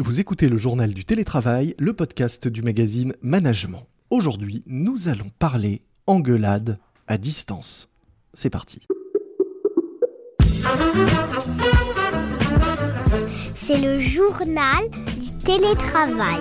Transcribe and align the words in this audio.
Vous 0.00 0.18
écoutez 0.18 0.48
le 0.48 0.56
journal 0.56 0.92
du 0.92 1.04
télétravail, 1.04 1.76
le 1.78 1.92
podcast 1.92 2.48
du 2.48 2.62
magazine 2.62 3.14
Management. 3.22 3.86
Aujourd'hui, 4.10 4.64
nous 4.66 5.06
allons 5.06 5.30
parler 5.38 5.82
engueulade 6.08 6.80
à 7.06 7.16
distance. 7.16 7.88
C'est 8.32 8.50
parti. 8.50 8.80
C'est 13.54 13.80
le 13.80 14.00
journal 14.00 14.90
du 14.90 15.30
télétravail. 15.44 16.40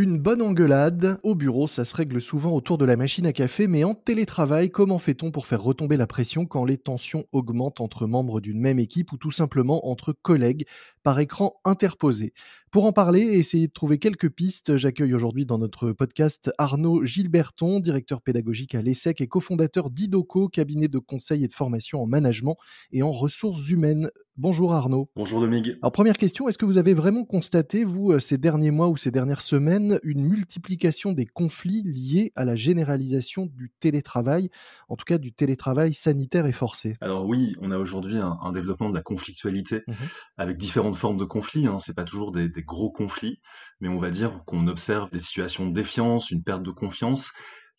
Une 0.00 0.16
bonne 0.16 0.42
engueulade, 0.42 1.18
au 1.24 1.34
bureau 1.34 1.66
ça 1.66 1.84
se 1.84 1.96
règle 1.96 2.20
souvent 2.20 2.52
autour 2.52 2.78
de 2.78 2.84
la 2.84 2.94
machine 2.94 3.26
à 3.26 3.32
café, 3.32 3.66
mais 3.66 3.82
en 3.82 3.96
télétravail, 3.96 4.70
comment 4.70 5.00
fait-on 5.00 5.32
pour 5.32 5.48
faire 5.48 5.60
retomber 5.60 5.96
la 5.96 6.06
pression 6.06 6.46
quand 6.46 6.64
les 6.64 6.78
tensions 6.78 7.24
augmentent 7.32 7.80
entre 7.80 8.06
membres 8.06 8.40
d'une 8.40 8.60
même 8.60 8.78
équipe 8.78 9.10
ou 9.10 9.16
tout 9.16 9.32
simplement 9.32 9.88
entre 9.88 10.12
collègues 10.12 10.66
par 11.02 11.18
écran 11.18 11.58
interposé? 11.64 12.32
Pour 12.70 12.84
en 12.84 12.92
parler 12.92 13.22
et 13.22 13.38
essayer 13.40 13.66
de 13.66 13.72
trouver 13.72 13.98
quelques 13.98 14.28
pistes, 14.28 14.76
j'accueille 14.76 15.14
aujourd'hui 15.14 15.46
dans 15.46 15.58
notre 15.58 15.90
podcast 15.90 16.52
Arnaud 16.58 17.04
Gilberton, 17.04 17.80
directeur 17.80 18.22
pédagogique 18.22 18.76
à 18.76 18.82
l'ESSEC 18.82 19.20
et 19.20 19.26
cofondateur 19.26 19.90
d'IDOCO, 19.90 20.48
cabinet 20.48 20.86
de 20.86 21.00
conseil 21.00 21.42
et 21.42 21.48
de 21.48 21.54
formation 21.54 22.00
en 22.00 22.06
management 22.06 22.56
et 22.92 23.02
en 23.02 23.10
ressources 23.10 23.68
humaines. 23.68 24.10
Bonjour 24.40 24.72
Arnaud. 24.72 25.10
Bonjour 25.16 25.40
Dominique. 25.40 25.72
Alors 25.82 25.90
première 25.90 26.16
question, 26.16 26.48
est-ce 26.48 26.58
que 26.58 26.64
vous 26.64 26.78
avez 26.78 26.94
vraiment 26.94 27.24
constaté, 27.24 27.82
vous, 27.82 28.12
euh, 28.12 28.20
ces 28.20 28.38
derniers 28.38 28.70
mois 28.70 28.86
ou 28.86 28.96
ces 28.96 29.10
dernières 29.10 29.40
semaines, 29.40 29.98
une 30.04 30.24
multiplication 30.24 31.10
des 31.10 31.26
conflits 31.26 31.82
liés 31.82 32.32
à 32.36 32.44
la 32.44 32.54
généralisation 32.54 33.46
du 33.46 33.72
télétravail, 33.80 34.48
en 34.88 34.94
tout 34.94 35.04
cas 35.04 35.18
du 35.18 35.32
télétravail 35.32 35.92
sanitaire 35.92 36.46
et 36.46 36.52
forcé? 36.52 36.96
Alors 37.00 37.26
oui, 37.26 37.56
on 37.60 37.72
a 37.72 37.78
aujourd'hui 37.78 38.18
un, 38.18 38.38
un, 38.40 38.52
développement 38.52 38.90
de 38.90 38.94
la 38.94 39.02
conflictualité 39.02 39.82
mmh 39.88 39.92
avec 40.36 40.56
différentes 40.56 40.94
formes 40.94 41.16
de 41.16 41.24
conflits. 41.24 41.66
Hein. 41.66 41.80
C'est 41.80 41.96
pas 41.96 42.04
toujours 42.04 42.30
des, 42.30 42.48
des 42.48 42.62
gros 42.62 42.92
conflits, 42.92 43.40
mais 43.80 43.88
on 43.88 43.98
va 43.98 44.10
dire 44.10 44.44
qu'on 44.46 44.68
observe 44.68 45.10
des 45.10 45.18
situations 45.18 45.66
de 45.66 45.74
défiance, 45.74 46.30
une 46.30 46.44
perte 46.44 46.62
de 46.62 46.70
confiance 46.70 47.32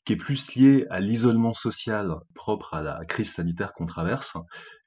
qui 0.04 0.14
est 0.14 0.18
plus 0.18 0.56
liée 0.56 0.86
à 0.90 1.00
l'isolement 1.00 1.54
social 1.54 2.16
propre 2.34 2.74
à 2.74 2.82
la 2.82 3.00
crise 3.08 3.34
sanitaire 3.34 3.74
qu'on 3.74 3.86
traverse 3.86 4.36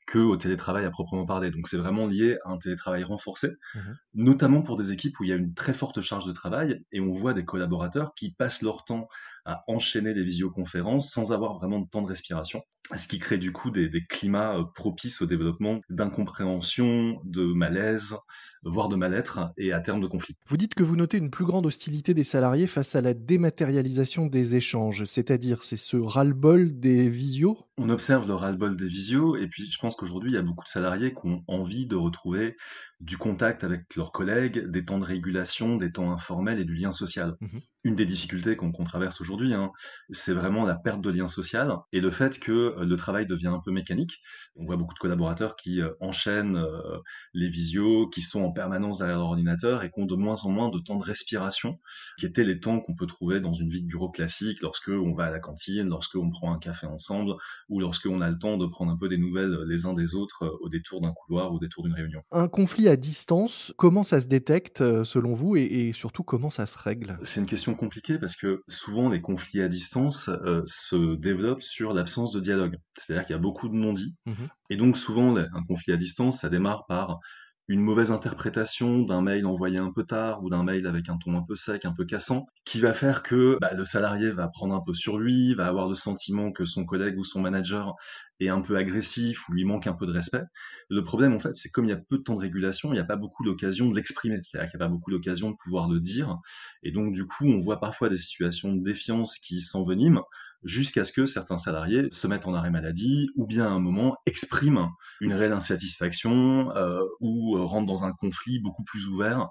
que 0.06 0.18
au 0.18 0.36
télétravail 0.36 0.84
à 0.84 0.90
proprement 0.90 1.24
parler. 1.24 1.50
Donc 1.50 1.68
c'est 1.68 1.76
vraiment 1.76 2.06
lié 2.06 2.38
à 2.44 2.50
un 2.50 2.58
télétravail 2.58 3.04
renforcé, 3.04 3.48
mmh 3.74 3.80
notamment 4.14 4.60
pour 4.60 4.76
des 4.76 4.92
équipes 4.92 5.18
où 5.20 5.24
il 5.24 5.30
y 5.30 5.32
a 5.32 5.36
une 5.36 5.54
très 5.54 5.72
forte 5.72 6.02
charge 6.02 6.26
de 6.26 6.32
travail 6.32 6.84
et 6.92 7.00
on 7.00 7.10
voit 7.10 7.32
des 7.32 7.46
collaborateurs 7.46 8.14
qui 8.14 8.30
passent 8.30 8.60
leur 8.60 8.84
temps 8.84 9.08
à 9.46 9.64
enchaîner 9.68 10.12
des 10.12 10.22
visioconférences 10.22 11.10
sans 11.10 11.32
avoir 11.32 11.54
vraiment 11.54 11.80
de 11.80 11.88
temps 11.88 12.02
de 12.02 12.08
respiration, 12.08 12.62
ce 12.96 13.08
qui 13.08 13.18
crée 13.18 13.38
du 13.38 13.52
coup 13.52 13.70
des, 13.70 13.88
des 13.88 14.04
climats 14.04 14.56
euh, 14.56 14.64
propices 14.74 15.22
au 15.22 15.26
développement 15.26 15.80
d'incompréhension, 15.90 17.20
de 17.24 17.44
malaise, 17.44 18.16
voire 18.64 18.88
de 18.88 18.96
mal-être 18.96 19.52
et 19.56 19.72
à 19.72 19.80
terme 19.80 20.00
de 20.00 20.06
conflit. 20.06 20.36
Vous 20.46 20.56
dites 20.56 20.74
que 20.74 20.82
vous 20.82 20.96
notez 20.96 21.18
une 21.18 21.30
plus 21.30 21.44
grande 21.44 21.66
hostilité 21.66 22.14
des 22.14 22.24
salariés 22.24 22.66
face 22.66 22.94
à 22.94 23.00
la 23.00 23.14
dématérialisation 23.14 24.26
des 24.26 24.54
échanges, 24.54 25.04
c'est-à-dire 25.04 25.64
c'est 25.64 25.76
ce 25.76 25.96
ras-le-bol 25.96 26.78
des 26.78 27.08
visios? 27.08 27.58
On 27.78 27.88
observe 27.88 28.28
le 28.28 28.34
ras-le-bol 28.34 28.76
des 28.76 28.86
visios 28.86 29.36
et 29.36 29.48
puis 29.48 29.70
je 29.70 29.78
pense 29.78 29.96
qu'aujourd'hui 29.96 30.30
il 30.30 30.34
y 30.34 30.38
a 30.38 30.42
beaucoup 30.42 30.64
de 30.64 30.68
salariés 30.68 31.12
qui 31.12 31.26
ont 31.26 31.42
envie 31.48 31.86
de 31.86 31.96
retrouver 31.96 32.56
du 33.00 33.18
contact 33.18 33.64
avec 33.64 33.96
leurs 33.96 34.12
collègues, 34.12 34.70
des 34.70 34.84
temps 34.84 35.00
de 35.00 35.04
régulation, 35.04 35.76
des 35.76 35.90
temps 35.90 36.12
informels 36.12 36.60
et 36.60 36.64
du 36.64 36.74
lien 36.74 36.92
social. 36.92 37.36
Mmh 37.40 37.58
Une 37.84 37.96
des 37.96 38.06
difficultés 38.06 38.54
qu'on 38.54 38.70
qu 38.70 38.84
traverse 38.84 39.20
aujourd'hui, 39.20 39.54
hein, 39.54 39.72
c'est 40.10 40.32
vraiment 40.32 40.64
la 40.64 40.76
perte 40.76 41.00
de 41.00 41.10
lien 41.10 41.26
social 41.26 41.76
et 41.92 42.00
le 42.00 42.10
fait 42.10 42.38
que 42.38 42.76
le 42.84 42.96
travail 42.96 43.26
devient 43.26 43.48
un 43.48 43.60
peu 43.64 43.70
mécanique. 43.70 44.20
On 44.56 44.64
voit 44.64 44.76
beaucoup 44.76 44.94
de 44.94 44.98
collaborateurs 44.98 45.56
qui 45.56 45.80
euh, 45.80 45.90
enchaînent 46.00 46.56
euh, 46.56 46.98
les 47.34 47.48
visios, 47.48 48.08
qui 48.08 48.20
sont 48.20 48.42
en 48.42 48.52
permanence 48.52 48.98
derrière 48.98 49.18
leur 49.18 49.26
ordinateur 49.28 49.82
et 49.82 49.90
qui 49.90 50.00
ont 50.00 50.06
de 50.06 50.14
moins 50.14 50.42
en 50.44 50.50
moins 50.50 50.68
de 50.70 50.78
temps 50.78 50.96
de 50.96 51.04
respiration, 51.04 51.74
qui 52.18 52.26
étaient 52.26 52.44
les 52.44 52.60
temps 52.60 52.80
qu'on 52.80 52.94
peut 52.94 53.06
trouver 53.06 53.40
dans 53.40 53.52
une 53.52 53.68
vie 53.68 53.82
de 53.82 53.86
bureau 53.86 54.10
classique, 54.10 54.60
lorsque 54.62 54.88
on 54.88 55.14
va 55.14 55.26
à 55.26 55.30
la 55.30 55.40
cantine, 55.40 55.88
lorsque 55.88 56.16
on 56.16 56.30
prend 56.30 56.52
un 56.52 56.58
café 56.58 56.86
ensemble, 56.86 57.34
ou 57.68 57.80
lorsque 57.80 58.06
on 58.06 58.20
a 58.20 58.30
le 58.30 58.38
temps 58.38 58.56
de 58.56 58.66
prendre 58.66 58.92
un 58.92 58.96
peu 58.96 59.08
des 59.08 59.18
nouvelles 59.18 59.58
les 59.66 59.86
uns 59.86 59.94
des 59.94 60.14
autres 60.14 60.58
au 60.60 60.68
détour 60.68 61.00
d'un 61.00 61.12
couloir 61.12 61.52
ou 61.52 61.56
au 61.56 61.58
détour 61.58 61.84
d'une 61.84 61.94
réunion. 61.94 62.22
Un 62.30 62.48
conflit 62.48 62.88
à 62.88 62.96
distance, 62.96 63.72
comment 63.76 64.02
ça 64.02 64.20
se 64.20 64.26
détecte 64.26 64.78
selon 65.04 65.34
vous 65.34 65.56
et, 65.56 65.62
et 65.62 65.92
surtout 65.92 66.22
comment 66.22 66.50
ça 66.50 66.66
se 66.66 66.78
règle? 66.78 67.18
C'est 67.22 67.40
une 67.40 67.46
question 67.46 67.74
compliquée 67.74 68.18
parce 68.18 68.36
que 68.36 68.62
souvent 68.68 69.08
les 69.08 69.20
conflits 69.20 69.62
à 69.62 69.68
distance 69.68 70.28
euh, 70.28 70.62
se 70.66 71.16
développent 71.16 71.62
sur 71.62 71.92
l'absence 71.92 72.32
de 72.32 72.40
dialogue. 72.40 72.71
C'est-à-dire 72.98 73.24
qu'il 73.26 73.34
y 73.34 73.38
a 73.38 73.42
beaucoup 73.42 73.68
de 73.68 73.74
non-dits. 73.74 74.14
Mmh 74.26 74.32
et 74.70 74.76
donc 74.76 74.96
souvent, 74.96 75.36
un 75.36 75.64
conflit 75.68 75.92
à 75.92 75.98
distance, 75.98 76.40
ça 76.40 76.48
démarre 76.48 76.86
par 76.86 77.20
une 77.68 77.80
mauvaise 77.80 78.10
interprétation 78.10 79.02
d'un 79.02 79.22
mail 79.22 79.46
envoyé 79.46 79.78
un 79.78 79.92
peu 79.92 80.04
tard 80.04 80.42
ou 80.42 80.50
d'un 80.50 80.64
mail 80.64 80.86
avec 80.86 81.08
un 81.08 81.16
ton 81.16 81.36
un 81.36 81.42
peu 81.42 81.54
sec, 81.54 81.84
un 81.84 81.92
peu 81.92 82.04
cassant, 82.04 82.46
qui 82.64 82.80
va 82.80 82.92
faire 82.92 83.22
que 83.22 83.56
bah, 83.60 83.72
le 83.74 83.84
salarié 83.84 84.30
va 84.30 84.48
prendre 84.48 84.74
un 84.74 84.82
peu 84.84 84.94
sur 84.94 85.18
lui, 85.18 85.54
va 85.54 85.68
avoir 85.68 85.88
le 85.88 85.94
sentiment 85.94 86.50
que 86.52 86.64
son 86.64 86.84
collègue 86.84 87.18
ou 87.18 87.24
son 87.24 87.40
manager 87.40 87.94
est 88.40 88.48
un 88.48 88.60
peu 88.60 88.76
agressif 88.76 89.48
ou 89.48 89.52
lui 89.52 89.64
manque 89.64 89.86
un 89.86 89.92
peu 89.92 90.06
de 90.06 90.12
respect. 90.12 90.42
Le 90.90 91.04
problème, 91.04 91.34
en 91.34 91.38
fait, 91.38 91.54
c'est 91.54 91.70
comme 91.70 91.84
il 91.84 91.90
y 91.90 91.94
a 91.94 91.96
peu 91.96 92.18
de 92.18 92.22
temps 92.22 92.34
de 92.34 92.40
régulation, 92.40 92.90
il 92.90 92.94
n'y 92.94 93.00
a 93.00 93.04
pas 93.04 93.16
beaucoup 93.16 93.44
d'occasion 93.44 93.88
de 93.88 93.94
l'exprimer. 93.94 94.40
C'est-à-dire 94.42 94.70
qu'il 94.70 94.78
n'y 94.78 94.84
a 94.84 94.88
pas 94.88 94.92
beaucoup 94.92 95.10
d'occasion 95.10 95.50
de 95.50 95.56
pouvoir 95.56 95.88
le 95.88 96.00
dire. 96.00 96.38
Et 96.82 96.90
donc, 96.90 97.14
du 97.14 97.24
coup, 97.24 97.46
on 97.46 97.58
voit 97.58 97.80
parfois 97.80 98.08
des 98.08 98.18
situations 98.18 98.74
de 98.74 98.82
défiance 98.82 99.38
qui 99.38 99.60
s'enveniment 99.60 100.26
jusqu'à 100.64 101.04
ce 101.04 101.12
que 101.12 101.26
certains 101.26 101.56
salariés 101.56 102.06
se 102.10 102.26
mettent 102.26 102.46
en 102.46 102.54
arrêt 102.54 102.70
maladie 102.70 103.28
ou 103.36 103.46
bien 103.46 103.66
à 103.66 103.70
un 103.70 103.80
moment 103.80 104.16
expriment 104.26 104.90
une 105.20 105.32
réelle 105.32 105.52
insatisfaction 105.52 106.70
euh, 106.76 107.00
ou 107.20 107.56
euh, 107.56 107.64
rentrent 107.64 107.86
dans 107.86 108.04
un 108.04 108.12
conflit 108.12 108.60
beaucoup 108.60 108.84
plus 108.84 109.08
ouvert 109.08 109.50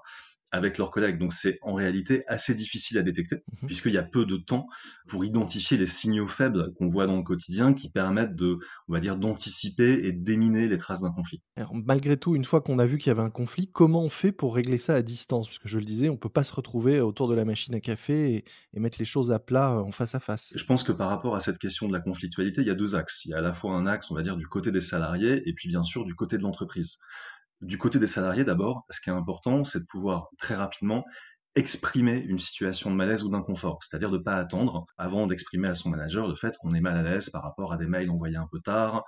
avec 0.52 0.78
leurs 0.78 0.90
collègues. 0.90 1.18
Donc 1.18 1.32
c'est 1.32 1.58
en 1.62 1.74
réalité 1.74 2.22
assez 2.28 2.54
difficile 2.54 2.98
à 2.98 3.02
détecter, 3.02 3.36
mmh 3.36 3.66
puisqu'il 3.66 3.92
y 3.92 3.98
a 3.98 4.02
peu 4.02 4.26
de 4.26 4.36
temps 4.36 4.66
pour 5.08 5.24
identifier 5.24 5.78
les 5.78 5.86
signaux 5.86 6.28
faibles 6.28 6.72
qu'on 6.74 6.88
voit 6.88 7.06
dans 7.06 7.16
le 7.16 7.22
quotidien 7.22 7.72
qui 7.72 7.90
permettent 7.90 8.36
de, 8.36 8.58
on 8.88 8.92
va 8.92 9.00
dire, 9.00 9.16
d'anticiper 9.16 10.06
et 10.06 10.12
d'éminer 10.12 10.68
les 10.68 10.78
traces 10.78 11.00
d'un 11.00 11.10
conflit. 11.10 11.40
Alors, 11.56 11.74
malgré 11.74 12.16
tout, 12.16 12.36
une 12.36 12.44
fois 12.44 12.60
qu'on 12.60 12.78
a 12.78 12.86
vu 12.86 12.98
qu'il 12.98 13.08
y 13.08 13.10
avait 13.10 13.22
un 13.22 13.30
conflit, 13.30 13.68
comment 13.72 14.02
on 14.02 14.10
fait 14.10 14.32
pour 14.32 14.54
régler 14.54 14.78
ça 14.78 14.94
à 14.94 15.02
distance? 15.02 15.48
Parce 15.48 15.58
que 15.58 15.68
je 15.68 15.78
le 15.78 15.84
disais, 15.84 16.08
on 16.08 16.16
peut 16.16 16.28
pas 16.28 16.44
se 16.44 16.52
retrouver 16.52 17.00
autour 17.00 17.28
de 17.28 17.34
la 17.34 17.44
machine 17.44 17.74
à 17.74 17.80
café 17.80 18.34
et, 18.34 18.44
et, 18.74 18.80
mettre 18.80 18.98
les 18.98 19.04
choses 19.04 19.32
à 19.32 19.38
plat 19.38 19.80
en 19.82 19.90
face 19.90 20.14
à 20.14 20.20
face. 20.20 20.52
Je 20.54 20.64
pense 20.64 20.82
que 20.82 20.92
par 20.92 21.08
rapport 21.08 21.34
à 21.34 21.40
cette 21.40 21.58
question 21.58 21.88
de 21.88 21.92
la 21.92 22.00
conflictualité, 22.00 22.60
il 22.60 22.66
y 22.66 22.70
a 22.70 22.74
deux 22.74 22.94
axes. 22.94 23.24
Il 23.24 23.30
y 23.30 23.34
a 23.34 23.38
à 23.38 23.40
la 23.40 23.54
fois 23.54 23.74
un 23.74 23.86
axe, 23.86 24.10
on 24.10 24.14
va 24.14 24.22
dire, 24.22 24.36
du 24.36 24.46
côté 24.46 24.70
des 24.70 24.80
salariés 24.80 25.42
et 25.46 25.52
puis 25.54 25.68
bien 25.68 25.82
sûr 25.82 26.04
du 26.04 26.14
côté 26.14 26.36
de 26.36 26.42
l'entreprise. 26.42 26.98
Du 27.62 27.78
côté 27.78 28.00
des 28.00 28.08
salariés, 28.08 28.44
d'abord, 28.44 28.84
ce 28.90 29.00
qui 29.00 29.08
est 29.08 29.12
important, 29.12 29.62
c'est 29.62 29.80
de 29.80 29.86
pouvoir 29.86 30.28
très 30.36 30.56
rapidement 30.56 31.04
exprimer 31.54 32.14
une 32.14 32.38
situation 32.38 32.90
de 32.90 32.96
malaise 32.96 33.22
ou 33.22 33.28
d'inconfort, 33.28 33.78
c'est-à-dire 33.82 34.10
de 34.10 34.18
ne 34.18 34.22
pas 34.22 34.34
attendre 34.34 34.86
avant 34.98 35.28
d'exprimer 35.28 35.68
à 35.68 35.74
son 35.74 35.90
manager 35.90 36.26
le 36.26 36.34
fait 36.34 36.56
qu'on 36.58 36.74
est 36.74 36.80
mal 36.80 36.96
à 36.96 37.02
l'aise 37.02 37.30
par 37.30 37.42
rapport 37.42 37.72
à 37.72 37.76
des 37.76 37.86
mails 37.86 38.10
envoyés 38.10 38.36
un 38.36 38.48
peu 38.50 38.58
tard, 38.58 39.04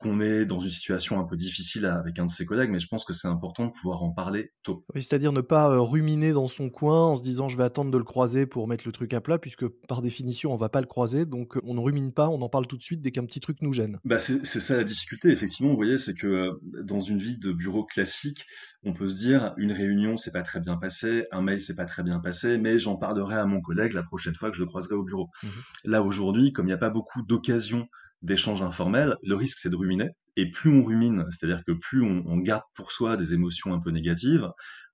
qu'on 0.00 0.20
est 0.20 0.46
dans 0.46 0.58
une 0.58 0.70
situation 0.70 1.20
un 1.20 1.24
peu 1.24 1.36
difficile 1.36 1.84
avec 1.84 2.18
un 2.18 2.24
de 2.24 2.30
ses 2.30 2.46
collègues, 2.46 2.70
mais 2.70 2.78
je 2.78 2.88
pense 2.88 3.04
que 3.04 3.12
c'est 3.12 3.28
important 3.28 3.66
de 3.66 3.70
pouvoir 3.70 4.02
en 4.02 4.10
parler 4.10 4.50
tôt. 4.62 4.84
Oui, 4.94 5.02
c'est-à-dire 5.02 5.30
ne 5.32 5.42
pas 5.42 5.70
euh, 5.70 5.80
ruminer 5.80 6.32
dans 6.32 6.48
son 6.48 6.70
coin 6.70 7.08
en 7.08 7.16
se 7.16 7.22
disant 7.22 7.48
je 7.48 7.58
vais 7.58 7.64
attendre 7.64 7.90
de 7.90 7.98
le 7.98 8.04
croiser 8.04 8.46
pour 8.46 8.66
mettre 8.66 8.84
le 8.86 8.92
truc 8.92 9.12
à 9.12 9.20
plat, 9.20 9.38
puisque 9.38 9.68
par 9.68 10.00
définition 10.00 10.54
on 10.54 10.56
va 10.56 10.70
pas 10.70 10.80
le 10.80 10.86
croiser, 10.86 11.26
donc 11.26 11.58
on 11.64 11.74
ne 11.74 11.80
rumine 11.80 12.12
pas, 12.12 12.28
on 12.28 12.40
en 12.40 12.48
parle 12.48 12.66
tout 12.66 12.78
de 12.78 12.82
suite 12.82 13.02
dès 13.02 13.10
qu'un 13.10 13.26
petit 13.26 13.40
truc 13.40 13.58
nous 13.60 13.74
gêne. 13.74 13.98
Bah 14.04 14.18
c'est 14.18 14.44
ça 14.44 14.76
la 14.76 14.84
difficulté, 14.84 15.28
effectivement, 15.28 15.70
vous 15.70 15.76
voyez, 15.76 15.98
c'est 15.98 16.14
que 16.14 16.26
euh, 16.26 16.60
dans 16.82 17.00
une 17.00 17.18
vie 17.18 17.36
de 17.36 17.52
bureau 17.52 17.84
classique, 17.84 18.46
on 18.82 18.94
peut 18.94 19.08
se 19.10 19.18
dire 19.18 19.52
une 19.58 19.72
réunion 19.72 20.16
c'est 20.16 20.32
pas 20.32 20.42
très 20.42 20.60
bien 20.60 20.76
passé, 20.78 21.26
un 21.30 21.42
mail 21.42 21.60
c'est 21.60 21.76
pas 21.76 21.84
très 21.84 22.02
bien 22.02 22.20
passé, 22.20 22.56
mais 22.56 22.78
j'en 22.78 22.96
parlerai 22.96 23.36
à 23.36 23.44
mon 23.44 23.60
collègue 23.60 23.92
la 23.92 24.02
prochaine 24.02 24.34
fois 24.34 24.50
que 24.50 24.56
je 24.56 24.62
le 24.62 24.66
croiserai 24.66 24.94
au 24.94 25.02
bureau. 25.02 25.28
Mmh 25.42 25.48
Là 25.84 26.02
aujourd'hui, 26.02 26.52
comme 26.52 26.66
il 26.66 26.68
n'y 26.68 26.74
a 26.74 26.78
pas 26.78 26.90
beaucoup 26.90 27.22
d'occasions 27.22 27.86
d'échanges 28.22 28.62
informels, 28.62 29.16
le 29.22 29.34
risque 29.34 29.58
c'est 29.58 29.70
de 29.70 29.76
ruminer. 29.76 30.10
Et 30.36 30.50
plus 30.50 30.70
on 30.70 30.84
rumine, 30.84 31.26
c'est-à-dire 31.30 31.64
que 31.64 31.72
plus 31.72 32.02
on, 32.02 32.38
garde 32.38 32.62
pour 32.74 32.92
soi 32.92 33.16
des 33.16 33.34
émotions 33.34 33.74
un 33.74 33.80
peu 33.80 33.90
négatives, 33.90 34.48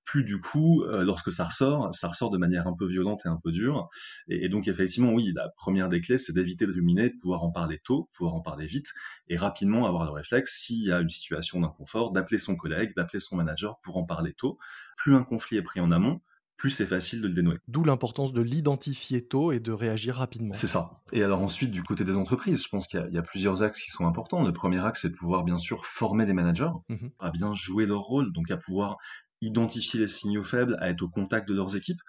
plus 0.04 0.24
du 0.24 0.40
coup, 0.40 0.82
euh, 0.84 1.04
lorsque 1.04 1.30
ça 1.30 1.44
ressort, 1.44 1.94
ça 1.94 2.08
ressort 2.08 2.30
de 2.30 2.38
manière 2.38 2.66
un 2.66 2.74
peu 2.76 2.86
violente 2.86 3.22
et 3.26 3.28
un 3.28 3.38
peu 3.42 3.52
dure. 3.52 3.88
Et, 4.28 4.46
et 4.46 4.48
donc 4.48 4.66
effectivement, 4.66 5.12
oui, 5.12 5.32
la 5.34 5.48
première 5.56 5.88
des 5.88 6.00
clés, 6.00 6.16
c'est 6.16 6.32
d'éviter 6.32 6.66
de 6.66 6.72
ruminer, 6.72 7.10
de 7.10 7.16
pouvoir 7.20 7.42
en 7.42 7.50
parler 7.50 7.80
tôt, 7.84 8.08
pouvoir 8.14 8.34
en 8.34 8.40
parler 8.40 8.66
vite, 8.66 8.92
et 9.28 9.36
rapidement 9.36 9.86
avoir 9.86 10.04
le 10.04 10.12
réflexe, 10.12 10.62
s'il 10.62 10.84
y 10.84 10.92
a 10.92 11.00
une 11.00 11.10
situation 11.10 11.60
d'inconfort, 11.60 12.12
d'appeler 12.12 12.38
son 12.38 12.56
collègue, 12.56 12.94
d'appeler 12.96 13.20
son 13.20 13.36
manager 13.36 13.78
pour 13.82 13.98
en 13.98 14.04
parler 14.04 14.32
tôt. 14.32 14.58
Plus 14.96 15.14
un 15.14 15.22
conflit 15.22 15.58
est 15.58 15.62
pris 15.62 15.80
en 15.80 15.92
amont, 15.92 16.20
plus 16.56 16.70
c'est 16.70 16.86
facile 16.86 17.20
de 17.20 17.28
le 17.28 17.34
dénouer. 17.34 17.58
D'où 17.68 17.84
l'importance 17.84 18.32
de 18.32 18.40
l'identifier 18.40 19.26
tôt 19.26 19.52
et 19.52 19.60
de 19.60 19.72
réagir 19.72 20.16
rapidement. 20.16 20.54
C'est 20.54 20.66
ça. 20.66 21.02
Et 21.12 21.22
alors 21.22 21.40
ensuite, 21.40 21.70
du 21.70 21.82
côté 21.82 22.04
des 22.04 22.16
entreprises, 22.16 22.62
je 22.62 22.68
pense 22.68 22.86
qu'il 22.86 23.06
y, 23.10 23.14
y, 23.14 23.18
a 23.18 23.22
plusieurs 23.22 23.62
axes 23.62 23.80
qui 23.80 23.90
sont 23.90 24.06
importants. 24.06 24.42
Le 24.42 24.52
premier 24.52 24.84
axe, 24.84 25.02
c'est 25.02 25.10
de 25.10 25.16
pouvoir 25.16 25.44
bien 25.44 25.58
sûr 25.58 25.84
former 25.86 26.26
des 26.26 26.32
managers 26.32 26.70
mmh 26.88 26.96
à 27.18 27.30
bien 27.30 27.52
jouer 27.52 27.86
leur 27.86 28.00
rôle, 28.00 28.32
donc 28.32 28.50
à 28.50 28.56
pouvoir 28.56 28.96
identifier 29.40 30.00
les 30.00 30.06
signaux 30.06 30.44
faibles, 30.44 30.76
à 30.80 30.90
être 30.90 31.02
au 31.02 31.08
contact 31.08 31.48
de 31.48 31.54
leurs 31.54 31.76
équipes. 31.76 32.00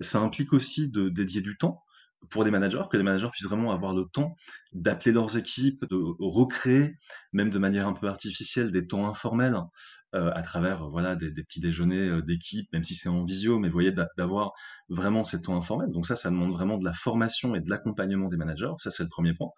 Ça 0.00 0.20
implique 0.20 0.52
aussi 0.52 0.90
de 0.90 1.08
dédier 1.08 1.40
du 1.40 1.56
temps 1.56 1.82
pour 2.30 2.44
des 2.44 2.50
managers, 2.50 2.82
que 2.90 2.96
les 2.96 3.02
managers 3.02 3.28
puissent 3.30 3.48
vraiment 3.48 3.72
avoir 3.72 3.94
le 3.94 4.04
temps 4.04 4.34
d'appeler 4.72 5.12
leurs 5.12 5.36
équipes, 5.36 5.84
de 5.88 5.96
recréer, 6.18 6.96
même 7.32 7.50
de 7.50 7.58
manière 7.58 7.86
un 7.86 7.92
peu 7.92 8.08
artificielle, 8.08 8.72
des 8.72 8.86
temps 8.86 9.06
informels 9.06 9.56
à 10.16 10.42
travers 10.42 10.88
voilà 10.88 11.14
des, 11.14 11.30
petits 11.30 11.60
déjeuners 11.60 12.08
euh, 12.08 12.20
d'équipe, 12.20 12.72
même 12.72 12.84
si 12.84 12.94
c'est 12.94 13.08
en 13.08 13.24
visio, 13.24 13.58
mais 13.58 13.68
vous 13.68 13.74
voyez 13.74 13.92
d'avoir 14.16 14.52
vraiment 14.88 15.24
ces 15.24 15.42
temps 15.42 15.56
informels. 15.56 15.90
Donc 15.90 16.06
ça, 16.06 16.16
ça 16.16 16.30
demande 16.30 16.52
vraiment 16.52 16.78
de 16.78 16.84
la 16.84 16.92
formation 16.92 17.54
et 17.54 17.60
de 17.60 17.70
l'accompagnement 17.70 18.28
des 18.28 18.36
managers. 18.36 18.72
Ça, 18.78 18.90
c'est 18.90 19.02
le 19.02 19.08
premier 19.08 19.34
point. 19.34 19.50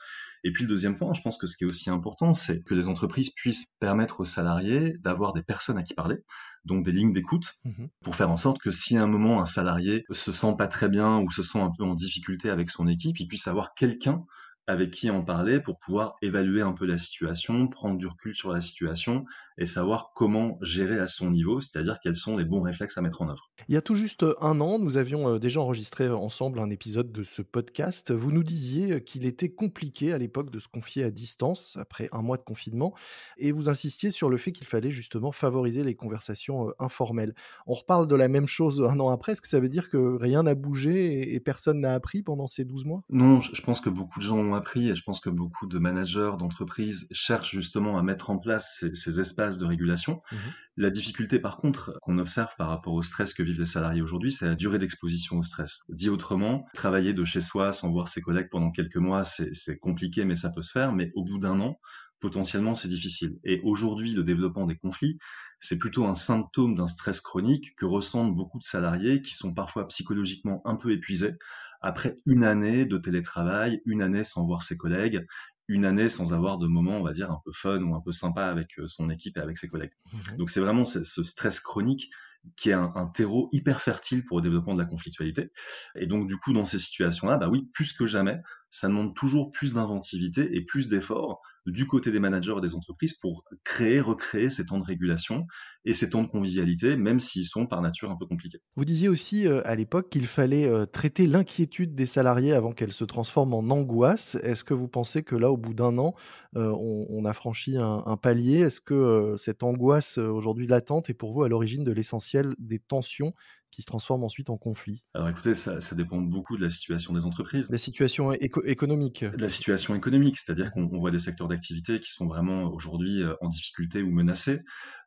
Et 0.45 0.53
puis 0.53 0.65
le 0.65 0.69
deuxième 0.69 0.99
point, 0.99 1.13
je 1.13 1.21
pense 1.21 1.37
que 1.37 1.47
ce 1.47 1.57
qui 1.57 1.65
est 1.65 1.67
aussi 1.67 1.91
important, 1.91 2.35
c'est 2.35 2.63
que 2.63 2.75
les 2.75 2.89
entreprises 2.89 3.31
puissent 3.31 3.77
permettre 3.81 4.21
aux 4.21 4.25
salariés 4.25 4.95
d'avoir 5.01 5.33
des 5.33 5.43
personnes 5.43 5.79
à 5.79 5.83
qui 5.83 5.95
parler, 5.95 6.17
donc 6.65 6.85
des 6.85 6.93
lignes 6.93 7.13
d'écoute, 7.13 7.55
mmh 7.65 7.87
pour 8.03 8.17
faire 8.17 8.31
en 8.31 8.37
sorte 8.37 8.59
que 8.59 8.71
si 8.71 8.97
à 8.97 9.03
un 9.03 9.07
moment 9.07 9.41
un 9.41 9.47
salarié 9.47 10.05
se 10.11 10.33
sent 10.33 10.55
pas 10.57 10.67
très 10.67 10.89
bien 10.89 11.19
ou 11.19 11.31
se 11.31 11.43
sent 11.43 11.59
un 11.59 11.71
peu 11.77 11.85
en 11.85 11.95
difficulté 11.95 12.49
avec 12.49 12.71
son 12.71 12.89
équipe, 12.89 13.19
il 13.21 13.27
puisse 13.27 13.47
avoir 13.47 13.75
quelqu'un 13.75 14.25
avec 14.69 14.91
qui 14.91 15.11
en 15.11 15.23
parler 15.23 15.61
pour 15.61 15.79
pouvoir 15.79 16.15
évaluer 16.23 16.61
un 16.61 16.73
peu 16.73 16.87
la 16.87 16.99
situation, 16.99 17.69
prendre 17.69 17.99
du 17.99 18.07
recul 18.07 18.35
sur 18.35 18.53
la 18.53 18.61
situation 18.61 19.25
et 19.59 19.67
savoir 19.67 20.13
comment 20.15 20.59
gérer 20.63 20.99
à 20.99 21.07
son 21.07 21.31
niveau, 21.31 21.61
c'est-à-dire 21.61 21.99
quels 22.01 22.17
sont 22.17 22.37
les 22.37 22.45
bons 22.45 22.63
réflexes 22.63 22.97
à 22.97 23.03
mettre 23.03 23.23
en 23.23 23.29
œuvre. 23.29 23.51
Il 23.69 23.75
y 23.75 23.77
a 23.77 23.83
tout 23.83 23.97
juste 23.97 24.25
un 24.41 24.61
an, 24.61 24.79
nous 24.79 24.97
avions 24.97 25.35
euh, 25.35 25.39
déjà 25.39 25.61
enregistré 25.61 26.09
ensemble 26.09 26.61
un 26.61 26.71
épisode 26.71 27.13
de 27.13 27.25
ce 27.25 27.43
podcast. 27.43 28.13
Vous 28.13 28.33
nous 28.33 28.45
disiez 28.45 29.03
qu'il 29.03 29.27
était 29.27 29.51
compliqué 29.51 30.13
à 30.13 30.19
l'époque 30.19 30.51
de 30.51 30.59
se 30.59 30.69
confier 30.69 31.05
à 31.05 31.11
distance 31.11 31.77
après 31.81 32.09
un 32.13 32.23
mois 32.23 32.37
de 32.37 32.43
confinement 32.43 32.95
et 33.37 33.53
vous 33.53 33.69
insistiez 33.69 34.11
sur 34.11 34.31
le 34.31 34.37
fait 34.37 34.53
qu'il 34.53 34.67
fallait 34.67 34.91
justement 34.91 35.33
favoriser 35.33 35.83
les 35.83 35.95
conversations 35.95 36.69
euh, 36.69 36.73
informelles. 36.79 37.35
On 37.67 37.75
reparle 37.75 38.07
de 38.07 38.15
la 38.15 38.29
même 38.29 38.47
chose 38.47 38.83
un 38.89 39.01
an 39.01 39.11
après. 39.11 39.33
Est-ce 39.33 39.41
que 39.41 39.49
ça 39.49 39.61
veut 39.61 39.69
dire 39.69 39.91
que 39.91 40.17
rien 40.17 40.45
n'a 40.45 40.55
bougé 40.55 41.35
et 41.35 41.41
personne 41.41 41.81
n'a 41.81 41.95
appris 41.95 42.23
pendant 42.23 42.47
ces 42.47 42.65
12 42.65 42.85
mois? 42.85 43.03
Non, 43.11 43.41
je 43.41 43.63
pense 43.63 43.81
que 43.81 43.91
beaucoup 43.91 44.21
de 44.21 44.25
gens 44.25 44.39
ont 44.39 44.55
appris 44.55 44.89
et 44.91 44.95
je 44.95 45.03
pense 45.03 45.21
que 45.21 45.31
beaucoup 45.31 45.67
de 45.67 45.79
managers 45.79 46.33
d'entreprises 46.39 47.09
cherchent 47.11 47.53
justement 47.53 47.99
à 47.99 48.03
mettre 48.03 48.31
en 48.31 48.39
place 48.39 48.85
ces, 48.95 49.21
espaces 49.21 49.48
de 49.57 49.65
régulation. 49.65 50.21
Mmh 50.31 50.37
la 50.81 50.91
difficulté 50.91 51.41
par 51.41 51.57
contre 51.57 51.99
qu'on 52.03 52.19
observe 52.19 52.55
par 52.57 52.69
rapport 52.69 52.95
au 52.95 53.03
stress 53.03 53.35
que 53.35 53.43
vivent 53.43 53.59
les 53.59 53.67
salariés 53.67 54.01
aujourd'hui, 54.01 54.31
c'est 54.31 54.47
la 54.47 54.55
durée 54.55 54.79
d'exposition 54.79 55.37
au 55.39 55.43
stress. 55.43 55.83
Dit 55.89 56.09
autrement, 56.09 56.67
travailler 56.73 57.13
de 57.13 57.25
chez 57.25 57.41
soi 57.41 57.73
sans 57.73 57.91
voir 57.91 58.09
ses 58.09 58.23
collègues 58.23 58.49
pendant 58.49 58.71
quelques 58.71 58.97
mois, 58.97 59.25
c'est 59.25 59.79
compliqué 59.81 60.25
mais 60.25 60.37
ça 60.37 60.51
peut 60.51 60.63
se 60.63 60.71
faire, 60.71 60.93
mais 60.93 61.11
au 61.17 61.25
bout 61.25 61.39
d'un 61.39 61.59
an, 61.59 61.81
potentiellement 62.21 62.77
c'est 62.77 62.87
difficile. 62.87 63.41
Et 63.43 63.61
aujourd'hui, 63.65 64.13
le 64.13 64.23
développement 64.23 64.67
des 64.67 64.77
conflits, 64.77 65.19
c'est 65.59 65.79
plutôt 65.79 66.07
un 66.07 66.15
symptôme 66.15 66.75
d'un 66.75 66.87
stress 66.87 67.21
chronique 67.21 67.75
que 67.77 67.85
ressentent 67.85 68.37
beaucoup 68.37 68.61
de 68.61 68.65
salariés 68.65 69.21
qui 69.21 69.35
sont 69.35 69.55
parfois 69.55 69.89
psychologiquement 69.89 70.63
un 70.65 70.77
peu 70.77 70.93
épuisés 70.93 71.35
après 71.81 72.17
une 72.27 72.45
année 72.45 72.85
de 72.85 72.99
télétravail, 72.99 73.81
une 73.85 74.03
année 74.03 74.25
sans 74.25 74.45
voir 74.47 74.63
ses 74.63 74.77
collègues, 74.77 75.27
une 75.69 75.85
année 75.85 76.09
sans 76.09 76.33
avoir 76.33 76.59
de 76.59 76.67
moments, 76.67 76.97
on 76.97 77.03
va 77.03 77.13
dire, 77.13 77.31
un 77.31 77.41
peu 77.45 77.53
fun 77.53 77.81
ou 77.83 77.95
un 77.95 78.01
peu 78.01 78.13
sympa 78.13 78.47
avec 78.47 78.79
euh, 78.79 78.89
son 78.89 79.11
équipe 79.11 79.37
et 79.37 79.41
avec 79.41 79.59
ses 79.59 79.69
collègues. 79.69 79.93
Mmh 80.13 80.37
Donc 80.39 80.51
c'est 80.51 80.61
vraiment 80.61 80.85
ce 80.85 81.23
stress 81.23 81.61
chronique 81.61 82.11
qui 82.57 82.71
est 82.71 82.75
un, 82.75 83.07
terreau 83.15 83.49
hyper 83.53 83.81
fertile 83.81 84.25
pour 84.25 84.39
le 84.39 84.43
développement 84.43 84.75
de 84.75 84.81
la 84.81 84.89
conflictualité. 84.89 85.51
Et 85.95 86.07
donc, 86.07 86.27
du 86.27 86.37
coup, 86.37 86.53
dans 86.53 86.65
ces 86.65 86.79
situations-là, 86.79 87.37
bah 87.37 87.49
oui, 87.49 87.69
plus 87.73 87.93
que 87.93 88.07
jamais, 88.07 88.41
ça 88.71 88.89
demande 88.89 89.15
toujours 89.15 89.51
plus 89.51 89.75
d'inventivité 89.75 90.57
et 90.57 90.63
plus 90.63 90.89
d'efforts 90.89 91.41
du 91.67 91.87
côté 91.87 92.11
des 92.11 92.19
managers 92.19 92.55
et 92.57 92.61
des 92.61 92.75
entreprises 92.75 93.15
pour 93.15 93.45
créer, 93.65 94.01
recréer 94.01 94.51
ces 94.51 94.67
temps 94.67 94.79
de 94.79 94.85
régulation 94.85 95.47
et 95.85 95.95
ces 95.95 96.11
temps 96.11 96.23
de 96.23 96.29
convivialité, 96.29 96.97
même 96.97 97.19
s'ils 97.19 97.45
sont 97.45 97.67
par 97.67 97.83
nature 97.83 98.11
un 98.11 98.17
peu 98.17 98.27
compliqués. 98.27 98.61
Vous 98.77 98.85
disiez 98.85 99.09
aussi 99.09 99.47
euh, 99.47 99.61
à 99.65 99.75
l'époque 99.75 100.09
qu'il 100.11 100.27
fallait 100.27 100.67
euh, 100.67 100.87
traiter 100.87 101.27
l'inquiétude 101.27 101.95
des 101.95 102.07
salariés 102.07 102.53
avant 102.53 102.73
qu'elle 102.73 102.93
se 102.93 103.05
transforme 103.05 103.55
en 103.55 103.61
angoisse. 103.71 104.37
Est-ce 104.43 104.65
que 104.65 104.75
vous 104.75 104.89
pensez 104.89 105.23
que 105.23 105.37
là, 105.37 105.51
au 105.51 105.57
bout 105.57 105.75
d'un 105.75 105.99
an, 105.99 106.15
euh, 106.57 106.73
on, 106.79 107.25
a 107.25 107.33
franchi 107.33 107.77
un, 107.77 108.03
un 108.07 108.17
palier? 108.17 108.61
Est-ce 108.61 108.81
que 108.81 109.35
cette 109.37 109.63
angoisse 109.63 110.19
aujourd'hui 110.19 110.67
latente 110.67 111.11
est 111.11 111.15
pour 111.15 111.33
vous 111.33 111.43
à 111.43 111.49
l'origine 111.49 111.85
de 111.85 111.93
l'essentiel 111.93 112.55
des 112.59 112.79
tensions 112.79 113.35
qui 113.71 113.83
se 113.83 113.87
transforment 113.87 114.25
ensuite 114.25 114.51
en 114.51 114.57
conflits 114.57 115.03
Alors 115.15 115.29
écoutez, 115.29 115.55
ça, 115.55 115.79
dépend 115.95 116.19
beaucoup 116.19 116.57
de 116.57 116.63
la 116.63 116.71
situation 116.71 117.13
des 117.13 117.25
entreprises. 117.25 117.71
La 117.71 117.79
situation 117.79 118.33
économique 118.33 119.25
La 119.37 119.49
situation 119.49 119.95
économique, 119.95 120.39
c'est-à-dire 120.39 120.71
qu'on 120.71 120.87
voit 120.87 121.11
des 121.11 121.19
secteurs 121.19 121.49
d'activité 121.49 122.01
qui 122.01 122.11
sont 122.11 122.27
vraiment 122.27 122.65
aujourd'hui 122.73 123.23
euh, 123.23 123.35
en 123.41 123.49
difficulté 123.49 124.03
ou 124.03 124.11
menacés. 124.11 124.61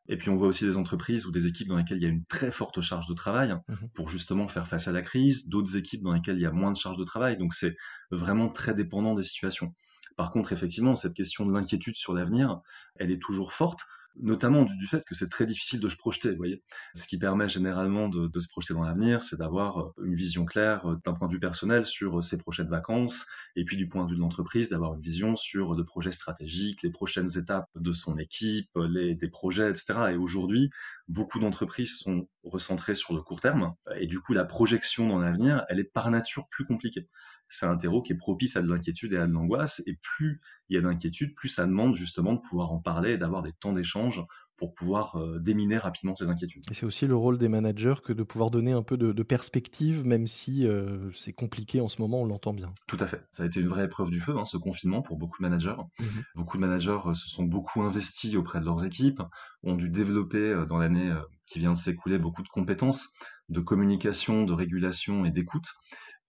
Et 0.08 0.16
puis 0.16 0.30
on 0.30 0.36
voit 0.36 0.48
aussi 0.48 0.64
des 0.64 0.76
entreprises 0.76 1.26
ou 1.26 1.30
des 1.30 1.46
équipes 1.46 1.68
dans 1.68 1.76
lesquelles 1.76 1.98
il 1.98 2.02
y 2.02 2.06
a 2.06 2.10
une 2.10 2.24
très 2.24 2.50
forte 2.50 2.80
charge 2.80 3.06
de 3.06 3.14
travail 3.14 3.52
mmh 3.52 3.74
pour 3.94 4.08
justement 4.08 4.48
faire 4.48 4.66
face 4.66 4.88
à 4.88 4.92
la 4.92 5.02
crise, 5.02 5.48
d'autres 5.48 5.76
équipes 5.76 6.02
dans 6.02 6.12
lesquelles 6.12 6.36
il 6.36 6.42
y 6.42 6.46
a 6.46 6.50
moins 6.50 6.72
de 6.72 6.76
charge 6.76 6.96
de 6.96 7.04
travail. 7.04 7.36
Donc 7.36 7.52
c'est 7.52 7.76
vraiment 8.10 8.48
très 8.48 8.74
dépendant 8.74 9.14
des 9.14 9.22
situations. 9.22 9.74
Par 10.16 10.30
contre, 10.30 10.52
effectivement, 10.52 10.94
cette 10.94 11.14
question 11.14 11.46
de 11.46 11.52
l'inquiétude 11.52 11.96
sur 11.96 12.14
l'avenir, 12.14 12.60
elle 12.96 13.10
est 13.10 13.20
toujours 13.20 13.52
forte 13.52 13.80
notamment 14.16 14.64
du, 14.64 14.86
fait 14.86 15.04
que 15.04 15.14
c'est 15.14 15.28
très 15.28 15.46
difficile 15.46 15.80
de 15.80 15.88
se 15.88 15.96
projeter, 15.96 16.30
vous 16.30 16.36
voyez. 16.36 16.62
Ce 16.94 17.06
qui 17.06 17.18
permet 17.18 17.48
généralement 17.48 18.08
de, 18.08 18.40
se 18.40 18.48
projeter 18.48 18.74
dans 18.74 18.82
l'avenir, 18.82 19.22
c'est 19.22 19.36
d'avoir 19.38 19.78
euh, 19.78 19.92
une 20.04 20.14
vision 20.14 20.44
claire 20.44 20.86
euh, 20.86 20.96
d'un 21.04 21.14
point 21.14 21.28
de 21.28 21.32
vue 21.32 21.40
personnel 21.40 21.84
sur 21.84 22.18
euh, 22.18 22.20
ses 22.20 22.38
prochaines 22.38 22.68
vacances, 22.68 23.26
et 23.56 23.64
puis 23.64 23.76
du 23.76 23.86
point 23.86 24.04
de 24.04 24.10
vue 24.10 24.16
de 24.16 24.20
l'entreprise, 24.20 24.70
d'avoir 24.70 24.94
une 24.94 25.00
vision 25.00 25.36
sur 25.36 25.76
de 25.76 25.82
projets 25.82 26.12
stratégiques, 26.12 26.82
les 26.82 26.90
prochaines 26.90 27.38
étapes 27.38 27.68
de 27.74 27.92
son 27.92 28.16
équipe, 28.16 28.70
les, 28.76 29.14
des 29.14 29.28
projets, 29.28 29.70
etc. 29.70 29.94
Et 30.12 30.16
aujourd'hui, 30.16 30.70
beaucoup 31.08 31.38
d'entreprises 31.38 31.98
sont 31.98 32.28
recentrées 32.44 32.94
sur 32.94 33.14
le 33.14 33.22
court 33.22 33.40
terme, 33.40 33.74
et 33.96 34.06
du 34.06 34.20
coup, 34.20 34.32
la 34.32 34.44
projection 34.44 35.08
dans 35.08 35.18
l'avenir, 35.18 35.64
elle 35.68 35.78
est 35.78 35.84
par 35.84 36.10
nature 36.10 36.48
plus 36.50 36.64
compliquée 36.64 37.08
c'est 37.52 37.66
un 37.66 37.76
terreau 37.76 38.02
qui 38.02 38.12
est 38.12 38.16
propice 38.16 38.56
à 38.56 38.62
de 38.62 38.68
l'inquiétude 38.68 39.12
et 39.12 39.18
à 39.18 39.26
de 39.26 39.32
l'angoisse. 39.32 39.82
Et 39.86 39.98
plus 40.00 40.40
il 40.68 40.76
y 40.76 40.78
a 40.78 40.82
d'inquiétude, 40.82 41.34
plus 41.34 41.48
ça 41.48 41.66
demande 41.66 41.94
justement 41.94 42.32
de 42.32 42.40
pouvoir 42.40 42.72
en 42.72 42.78
parler 42.78 43.12
et 43.12 43.18
d'avoir 43.18 43.42
des 43.42 43.52
temps 43.52 43.72
d'échange 43.72 44.24
pour 44.56 44.74
pouvoir 44.74 45.16
euh, 45.16 45.38
déminer 45.40 45.76
rapidement 45.76 46.14
ces 46.14 46.28
inquiétudes. 46.28 46.64
Et 46.70 46.74
c'est 46.74 46.86
aussi 46.86 47.06
le 47.06 47.16
rôle 47.16 47.36
des 47.36 47.48
managers 47.48 47.96
que 48.02 48.12
de 48.12 48.22
pouvoir 48.22 48.50
donner 48.50 48.72
un 48.72 48.82
peu 48.82 48.96
de, 48.96 49.22
perspective, 49.22 50.06
même 50.06 50.26
si 50.26 50.66
euh, 50.66 51.10
c'est 51.14 51.32
compliqué 51.32 51.80
en 51.80 51.88
ce 51.88 52.00
moment, 52.00 52.22
on 52.22 52.26
l'entend 52.26 52.52
bien. 52.52 52.72
Tout 52.86 52.96
à 53.00 53.06
fait. 53.06 53.26
Ça 53.32 53.42
a 53.42 53.46
été 53.46 53.60
une 53.60 53.66
vraie 53.66 53.84
épreuve 53.84 54.10
du 54.10 54.20
feu, 54.20 54.36
hein, 54.38 54.44
ce 54.44 54.56
confinement, 54.56 55.02
pour 55.02 55.16
beaucoup 55.16 55.42
de 55.42 55.48
managers. 55.48 55.74
Mmh 55.98 56.04
beaucoup 56.36 56.56
de 56.56 56.62
managers 56.62 56.98
euh, 57.06 57.14
se 57.14 57.28
sont 57.28 57.44
beaucoup 57.44 57.82
investis 57.82 58.36
auprès 58.36 58.60
de 58.60 58.64
leurs 58.64 58.84
équipes, 58.84 59.20
ont 59.64 59.74
dû 59.74 59.90
développer 59.90 60.64
dans 60.68 60.78
l'année 60.78 61.12
qui 61.46 61.58
vient 61.58 61.72
de 61.72 61.76
s'écouler 61.76 62.18
beaucoup 62.18 62.42
de 62.42 62.48
compétences 62.48 63.10
de 63.48 63.60
communication, 63.60 64.44
de 64.44 64.52
régulation 64.52 65.24
et 65.24 65.30
d'écoute. 65.30 65.68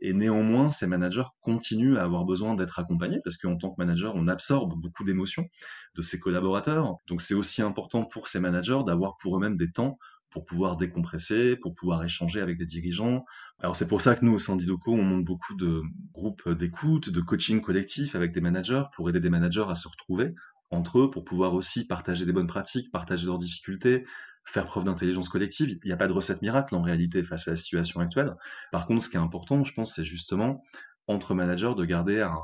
Et 0.05 0.11
néanmoins, 0.11 0.67
ces 0.67 0.85
managers 0.85 1.23
continuent 1.39 1.97
à 1.97 2.03
avoir 2.03 2.25
besoin 2.25 2.55
d'être 2.55 2.77
accompagnés 2.77 3.19
parce 3.23 3.37
qu'en 3.37 3.55
tant 3.55 3.71
que 3.71 3.77
manager, 3.77 4.13
on 4.15 4.27
absorbe 4.27 4.73
beaucoup 4.79 5.05
d'émotions 5.05 5.47
de 5.95 6.01
ses 6.01 6.19
collaborateurs. 6.19 6.97
Donc 7.07 7.21
c'est 7.21 7.33
aussi 7.33 7.61
important 7.61 8.03
pour 8.03 8.27
ces 8.27 8.41
managers 8.41 8.81
d'avoir 8.85 9.15
pour 9.21 9.37
eux-mêmes 9.37 9.55
des 9.55 9.71
temps 9.71 9.97
pour 10.29 10.45
pouvoir 10.45 10.75
décompresser, 10.75 11.55
pour 11.55 11.73
pouvoir 11.73 12.03
échanger 12.03 12.41
avec 12.41 12.57
des 12.57 12.65
dirigeants. 12.65 13.23
Alors 13.59 13.75
c'est 13.75 13.87
pour 13.87 14.01
ça 14.01 14.15
que 14.15 14.25
nous, 14.25 14.33
au 14.33 14.39
sein 14.39 14.55
d'Idoco, 14.55 14.91
on 14.91 15.03
monte 15.03 15.23
beaucoup 15.23 15.53
de 15.55 15.83
groupes 16.11 16.49
d'écoute, 16.49 17.09
de 17.09 17.21
coaching 17.21 17.61
collectif 17.61 18.15
avec 18.15 18.33
des 18.33 18.41
managers 18.41 18.83
pour 18.95 19.09
aider 19.09 19.19
des 19.19 19.29
managers 19.29 19.65
à 19.69 19.75
se 19.75 19.87
retrouver 19.87 20.33
entre 20.71 20.99
eux, 20.99 21.09
pour 21.11 21.23
pouvoir 21.23 21.53
aussi 21.53 21.85
partager 21.85 22.25
des 22.25 22.33
bonnes 22.33 22.47
pratiques, 22.47 22.91
partager 22.91 23.27
leurs 23.27 23.37
difficultés, 23.37 24.05
faire 24.45 24.65
preuve 24.65 24.83
d'intelligence 24.83 25.29
collective. 25.29 25.79
Il 25.83 25.87
n'y 25.87 25.93
a 25.93 25.97
pas 25.97 26.07
de 26.07 26.13
recette 26.13 26.41
miracle 26.41 26.75
en 26.75 26.81
réalité 26.81 27.23
face 27.23 27.47
à 27.47 27.51
la 27.51 27.57
situation 27.57 27.99
actuelle. 27.99 28.35
Par 28.71 28.85
contre, 28.85 29.03
ce 29.03 29.09
qui 29.09 29.17
est 29.17 29.21
important, 29.21 29.63
je 29.63 29.73
pense, 29.73 29.95
c'est 29.95 30.05
justement 30.05 30.61
entre 31.07 31.33
managers 31.33 31.73
de 31.75 31.83
garder 31.83 32.21
un, 32.21 32.39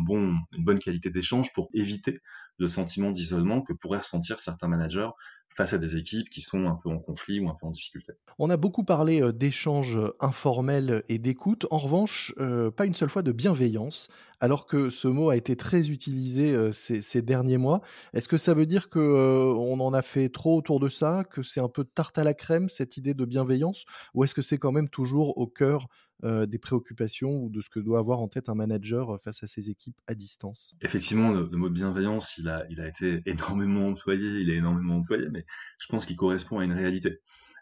bon, 0.00 0.36
une 0.56 0.64
bonne 0.64 0.78
qualité 0.78 1.10
d'échange 1.10 1.52
pour 1.52 1.68
éviter 1.74 2.20
le 2.58 2.68
sentiment 2.68 3.10
d'isolement 3.10 3.60
que 3.60 3.72
pourraient 3.72 3.98
ressentir 3.98 4.38
certains 4.38 4.68
managers 4.68 5.10
face 5.54 5.72
à 5.72 5.78
des 5.78 5.96
équipes 5.96 6.28
qui 6.28 6.40
sont 6.40 6.66
un 6.66 6.74
peu 6.74 6.88
en 6.90 6.98
conflit 6.98 7.40
ou 7.40 7.48
un 7.48 7.54
peu 7.54 7.66
en 7.66 7.70
difficulté. 7.70 8.12
On 8.38 8.50
a 8.50 8.56
beaucoup 8.56 8.84
parlé 8.84 9.22
euh, 9.22 9.32
d'échanges 9.32 9.98
informels 10.20 11.04
et 11.08 11.18
d'écoute. 11.18 11.66
En 11.70 11.78
revanche, 11.78 12.34
euh, 12.38 12.70
pas 12.70 12.86
une 12.86 12.94
seule 12.94 13.08
fois 13.08 13.22
de 13.22 13.32
bienveillance, 13.32 14.08
alors 14.40 14.66
que 14.66 14.90
ce 14.90 15.06
mot 15.06 15.30
a 15.30 15.36
été 15.36 15.56
très 15.56 15.90
utilisé 15.90 16.52
euh, 16.52 16.72
ces, 16.72 17.22
derniers 17.22 17.58
mois. 17.58 17.80
Est-ce 18.12 18.28
que 18.28 18.36
ça 18.36 18.54
veut 18.54 18.66
dire 18.66 18.90
qu'on 18.90 19.80
en 19.80 19.94
a 19.94 20.02
fait 20.02 20.28
trop 20.28 20.58
autour 20.58 20.80
de 20.80 20.88
ça, 20.88 21.22
que 21.30 21.42
c'est 21.42 21.60
un 21.60 21.68
peu 21.68 21.84
tarte 21.84 22.18
à 22.18 22.24
la 22.24 22.34
crème, 22.34 22.68
cette 22.68 22.96
idée 22.96 23.14
de 23.14 23.24
bienveillance, 23.24 23.84
ou 24.14 24.24
est-ce 24.24 24.34
que 24.34 24.42
c'est 24.42 24.58
quand 24.58 24.72
même 24.72 24.88
toujours 24.88 25.38
au 25.38 25.46
cœur 25.46 25.86
des 26.22 26.58
préoccupations 26.58 27.42
ou 27.42 27.50
de 27.50 27.60
ce 27.60 27.68
que 27.68 27.80
doit 27.80 27.98
avoir 27.98 28.20
en 28.20 28.28
tête 28.28 28.48
un 28.48 28.54
manager 28.54 29.20
face 29.22 29.42
à 29.42 29.46
ses 29.46 29.68
équipes 29.68 30.00
à 30.06 30.14
distance? 30.14 30.74
Effectivement, 30.80 31.30
le, 31.32 31.44
mot 31.50 31.68
bienveillance, 31.68 32.38
il 32.38 32.48
a, 32.48 32.64
il 32.70 32.80
a 32.80 32.88
été 32.88 33.20
énormément 33.26 33.88
employé, 33.88 34.40
il 34.40 34.48
est 34.48 34.56
énormément 34.56 34.96
employé, 34.96 35.28
mais 35.30 35.43
je 35.78 35.86
pense 35.88 36.06
qu'il 36.06 36.16
correspond 36.16 36.58
à 36.58 36.64
une 36.64 36.72
réalité. 36.72 37.20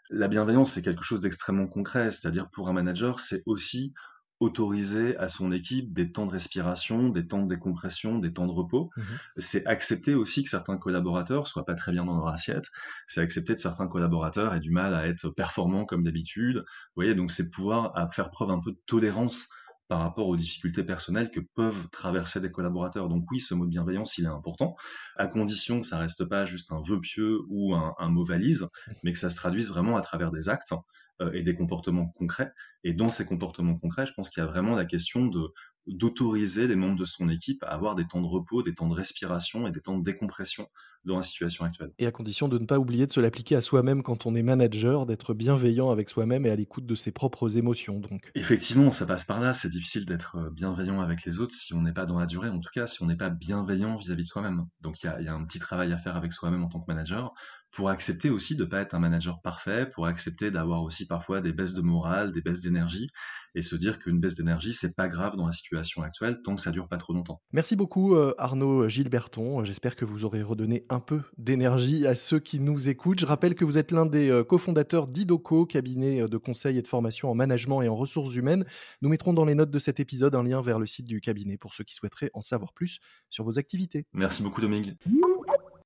La 0.09 0.27
bienveillance, 0.27 0.73
c'est 0.73 0.81
quelque 0.81 1.03
chose 1.03 1.21
d'extrêmement 1.21 1.67
concret, 1.67 2.11
c'est-à-dire 2.11 2.49
pour 2.51 2.69
un 2.69 2.73
manager, 2.73 3.19
c'est 3.19 3.41
aussi 3.45 3.93
autoriser 4.39 5.15
à 5.17 5.29
son 5.29 5.51
équipe 5.51 5.93
des 5.93 6.11
temps 6.11 6.25
de 6.25 6.31
respiration, 6.31 7.09
des 7.09 7.25
temps 7.25 7.41
de 7.41 7.47
décompression, 7.47 8.19
des 8.19 8.33
temps 8.33 8.45
de 8.45 8.51
repos. 8.51 8.89
Mmh 8.95 9.01
c'est 9.37 9.65
accepter 9.65 10.13
aussi 10.15 10.43
que 10.43 10.49
certains 10.49 10.77
collaborateurs 10.77 11.47
soient 11.47 11.65
pas 11.65 11.75
très 11.75 11.91
bien 11.91 12.05
dans 12.05 12.15
leur 12.15 12.27
assiette. 12.27 12.65
C'est 13.07 13.21
accepter 13.21 13.55
que 13.55 13.61
certains 13.61 13.87
collaborateurs 13.87 14.53
aient 14.53 14.59
du 14.59 14.71
mal 14.71 14.93
à 14.93 15.07
être 15.07 15.29
performants 15.29 15.85
comme 15.85 16.03
d'habitude. 16.03 16.57
Vous 16.57 16.95
voyez, 16.95 17.15
donc 17.15 17.31
c'est 17.31 17.49
pouvoir 17.49 17.93
faire 18.13 18.29
preuve 18.29 18.51
un 18.51 18.59
peu 18.59 18.71
de 18.71 18.79
tolérance 18.85 19.49
par 19.93 20.01
rapport 20.01 20.27
aux 20.27 20.35
difficultés 20.35 20.83
personnelles 20.83 21.29
que 21.29 21.39
peuvent 21.39 21.87
traverser 21.91 22.41
des 22.41 22.51
collaborateurs. 22.51 23.09
Donc 23.09 23.29
oui, 23.29 23.39
ce 23.39 23.53
mot 23.53 23.65
de 23.65 23.69
bienveillance, 23.69 24.17
il 24.17 24.25
est 24.25 24.27
important, 24.27 24.73
à 25.17 25.27
condition 25.27 25.81
que 25.81 25.85
ça 25.85 25.99
reste 25.99 26.25
pas 26.25 26.45
juste 26.45 26.73
un 26.73 26.81
vœu 26.81 26.99
pieux 26.99 27.41
ou 27.47 27.75
un, 27.75 28.09
mot 28.09 28.25
valise, 28.25 28.67
mais 29.03 29.11
que 29.11 29.19
ça 29.19 29.29
se 29.29 29.35
traduise 29.35 29.69
vraiment 29.69 29.95
à 29.95 30.01
travers 30.01 30.31
des 30.31 30.49
actes 30.49 30.73
euh, 31.21 31.31
et 31.33 31.43
des 31.43 31.53
comportements 31.53 32.07
concrets. 32.07 32.51
Et 32.83 32.93
dans 32.93 33.09
ces 33.09 33.23
comportements 33.23 33.75
concrets, 33.75 34.07
je 34.07 34.13
pense 34.13 34.31
qu'il 34.31 34.41
y 34.41 34.43
a 34.43 34.49
vraiment 34.49 34.73
la 34.73 34.85
question 34.85 35.27
de 35.27 35.53
d'autoriser 35.87 36.67
les 36.67 36.75
membres 36.75 36.97
de 36.97 37.05
son 37.05 37.29
équipe 37.29 37.63
à 37.63 37.67
avoir 37.67 37.95
des 37.95 38.05
temps 38.05 38.21
de 38.21 38.27
repos, 38.27 38.63
des 38.63 38.73
temps 38.73 38.87
de 38.87 38.93
respiration 38.93 39.67
et 39.67 39.71
des 39.71 39.81
temps 39.81 39.97
de 39.97 40.03
décompression 40.03 40.67
dans 41.05 41.17
la 41.17 41.23
situation 41.23 41.65
actuelle. 41.65 41.91
Et 41.99 42.05
à 42.05 42.11
condition 42.11 42.47
de 42.47 42.57
ne 42.57 42.65
pas 42.65 42.79
oublier 42.79 43.05
de 43.05 43.11
se 43.11 43.19
l'appliquer 43.19 43.55
à 43.55 43.61
soi-même 43.61 44.03
quand 44.03 44.25
on 44.25 44.35
est 44.35 44.43
manager, 44.43 45.05
d'être 45.05 45.33
bienveillant 45.33 45.91
avec 45.91 46.09
soi-même 46.09 46.45
et 46.45 46.49
à 46.49 46.55
l'écoute 46.55 46.85
de 46.85 46.95
ses 46.95 47.11
propres 47.11 47.57
émotions. 47.57 47.99
Donc. 47.99 48.31
Effectivement, 48.35 48.91
ça 48.91 49.05
passe 49.05 49.25
par 49.25 49.39
là. 49.39 49.53
C'est 49.53 49.69
difficile 49.69 50.05
d'être 50.05 50.37
euh, 50.37 50.49
bienveillant 50.49 51.01
avec 51.01 51.25
les 51.25 51.39
autres 51.39 51.53
si 51.53 51.73
on 51.73 51.81
n'est 51.81 51.93
pas 51.93 52.05
dans 52.05 52.19
la 52.19 52.25
durée, 52.25 52.49
en 52.49 52.59
tout 52.59 52.71
cas 52.73 52.87
si 52.87 53.03
on 53.03 53.05
n'est 53.05 53.17
pas 53.17 53.29
bienveillant 53.29 53.95
vis-à-vis 53.97 54.23
de 54.23 54.27
soi-même. 54.27 54.65
Donc 54.81 55.03
il 55.03 55.13
y, 55.19 55.23
y 55.25 55.27
a, 55.27 55.33
un 55.33 55.43
petit 55.43 55.59
travail 55.59 55.91
à 55.91 55.97
faire 55.97 56.15
avec 56.15 56.31
soi-même 56.31 56.63
en 56.63 56.69
tant 56.69 56.79
que 56.79 56.87
manager 56.87 57.33
pour 57.73 57.89
accepter 57.89 58.29
aussi 58.29 58.55
de 58.55 58.63
ne 58.63 58.69
pas 58.69 58.81
être 58.81 58.93
un 58.93 58.99
manager 58.99 59.41
parfait, 59.41 59.89
pour 59.89 60.05
accepter 60.05 60.51
d'avoir 60.51 60.83
aussi 60.83 61.07
parfois 61.07 61.41
des 61.41 61.51
baisses 61.51 61.73
de 61.73 61.81
morale, 61.81 62.31
des 62.31 62.41
baisses 62.41 62.61
d'énergie, 62.61 63.07
et 63.55 63.61
se 63.61 63.75
dire 63.75 63.99
qu'une 63.99 64.19
baisse 64.19 64.35
d'énergie, 64.35 64.73
c'est 64.73 64.95
pas 64.95 65.07
grave 65.07 65.35
dans 65.35 65.47
la 65.47 65.53
situation 65.53 66.03
actuelle 66.03 66.41
tant 66.43 66.55
que 66.55 66.61
ça 66.61 66.71
dure 66.71 66.87
pas 66.87 66.97
trop 66.97 67.13
longtemps. 67.13 67.41
Merci 67.51 67.75
beaucoup 67.75 68.15
euh, 68.15 68.33
Arnaud 68.37 68.87
Gilberton. 68.89 69.63
J'espère 69.63 69.95
que 69.95 70.05
vous 70.05 70.23
aurez 70.25 70.41
redonné 70.43 70.85
un 70.89 70.99
peu 70.99 71.21
d'énergie 71.37 72.05
à 72.05 72.15
ceux 72.15 72.39
qui 72.39 72.59
nous 72.59 72.87
écoutent. 72.89 73.19
Je 73.19 73.25
rappelle 73.25 73.55
que 73.55 73.65
vous 73.65 73.77
êtes 73.77 73.91
l'un 73.91 74.05
des 74.05 74.29
euh, 74.29 74.43
cofondateurs 74.43 75.07
d'IDOCO, 75.07 75.65
cabinet 75.65 76.21
euh, 76.21 76.27
de 76.27 76.37
conseil 76.37 76.77
et 76.77 76.81
de 76.81 76.87
formation 76.87 77.29
en 77.29 77.35
management 77.35 77.81
et 77.81 77.87
en 77.87 77.95
ressources 77.95 78.35
humaines. 78.35 78.65
Nous 79.01 79.09
mettrons 79.09 79.33
dans 79.33 79.45
les 79.45 79.55
notes 79.55 79.71
de 79.71 79.79
cet 79.79 79.99
épisode 79.99 80.35
un 80.35 80.43
lien 80.43 80.61
vers 80.61 80.79
le 80.79 80.85
site 80.85 81.07
du 81.07 81.21
cabinet 81.21 81.57
pour 81.57 81.73
ceux 81.73 81.83
qui 81.83 81.95
souhaiteraient 81.95 82.31
en 82.33 82.41
savoir 82.41 82.73
plus 82.73 82.99
sur 83.29 83.43
vos 83.43 83.57
activités. 83.57 84.05
Merci 84.13 84.43
beaucoup 84.43 84.61
Dominique. 84.61 84.95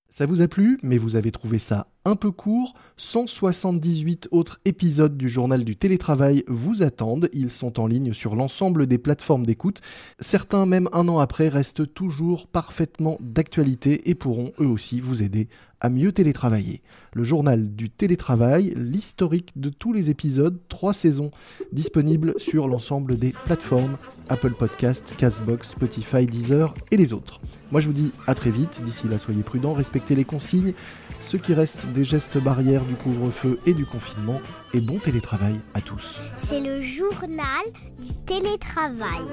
Ça 0.10 0.26
vous 0.26 0.42
a 0.42 0.48
plu, 0.48 0.80
mais 0.84 0.98
vous 0.98 1.16
avez 1.16 1.32
trouvé 1.32 1.60
ça 1.60 1.88
un 2.06 2.16
peu 2.16 2.32
court. 2.32 2.74
178 2.96 4.30
autres 4.32 4.60
épisodes 4.64 5.18
du 5.18 5.28
journal 5.28 5.66
du 5.66 5.76
télétravail 5.76 6.44
vous 6.48 6.82
attendent. 6.82 7.30
Ils 7.34 7.52
sont 7.52 7.80
en 7.80 7.88
ligne 7.88 8.14
sur 8.14 8.36
l'ensemble 8.36 8.88
des 8.88 8.98
plateformes 8.98 9.46
d'écoute. 9.46 9.82
Certains, 10.20 10.66
même 10.66 10.88
un 10.94 11.08
an 11.10 11.20
après, 11.20 11.50
restent 11.50 11.94
toujours 11.94 12.48
parfaitement 12.48 13.18
d'actualité 13.20 14.10
et 14.10 14.16
pourront 14.16 14.54
eux 14.62 14.68
aussi 14.68 15.02
vous 15.02 15.22
aider 15.22 15.50
à 15.80 15.90
mieux 15.90 16.12
télétravailler. 16.12 16.82
Le 17.14 17.24
journal 17.24 17.76
du 17.76 17.90
télétravail, 17.90 18.74
l'historique 18.76 19.52
de 19.56 19.70
tous 19.70 19.94
les 19.94 20.10
épisodes, 20.10 20.60
trois 20.70 20.94
saisons, 20.94 21.32
disponibles 21.72 22.34
sur 22.38 22.68
l'ensemble 22.68 23.18
des 23.18 23.34
plateformes 23.46 23.98
Apple 24.30 24.54
Podcasts, 24.54 25.16
Castbox, 25.18 25.70
Spotify, 25.72 26.26
Deezer 26.26 26.74
et 26.92 26.98
les 26.98 27.14
autres. 27.14 27.40
Moi 27.72 27.82
je 27.82 27.88
vous 27.88 27.94
dis 27.94 28.12
à 28.28 28.36
très 28.36 28.52
vite, 28.52 28.82
d'ici 28.84 29.08
là 29.08 29.18
soyez 29.18 29.44
prudents, 29.44 29.74
respectez 29.74 30.16
les 30.16 30.26
consignes, 30.26 30.74
ce 31.22 31.38
qui 31.38 31.54
reste 31.54 31.88
des 31.94 32.06
gestes 32.06 32.38
barrières 32.38 32.86
du 32.86 32.96
couvre-feu 32.96 33.60
et 33.66 33.74
du 33.74 33.86
confinement, 33.86 34.40
et 34.74 34.82
bon 34.82 35.00
télétravail 35.00 35.60
à 35.74 35.82
tous. 35.82 36.20
C'est 36.38 36.62
le 36.62 36.82
journal 36.82 37.66
du 38.00 38.14
télétravail. 38.26 39.26